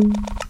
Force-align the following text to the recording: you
you 0.00 0.49